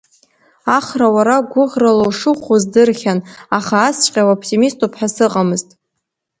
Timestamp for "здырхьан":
2.61-3.19